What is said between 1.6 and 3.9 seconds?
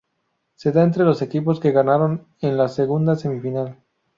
ganaron en la segunda semifinal.